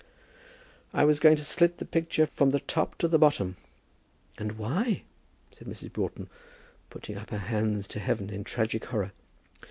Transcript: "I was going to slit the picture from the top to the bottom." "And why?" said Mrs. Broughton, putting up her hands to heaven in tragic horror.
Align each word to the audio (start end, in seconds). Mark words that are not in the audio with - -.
"I 0.93 1.05
was 1.05 1.19
going 1.19 1.35
to 1.35 1.45
slit 1.45 1.77
the 1.77 1.85
picture 1.85 2.25
from 2.25 2.49
the 2.49 2.59
top 2.59 2.97
to 2.97 3.07
the 3.07 3.19
bottom." 3.19 3.55
"And 4.39 4.53
why?" 4.53 5.03
said 5.51 5.67
Mrs. 5.67 5.93
Broughton, 5.93 6.27
putting 6.89 7.17
up 7.19 7.29
her 7.29 7.37
hands 7.37 7.87
to 7.89 7.99
heaven 7.99 8.31
in 8.31 8.43
tragic 8.43 8.85
horror. 8.85 9.11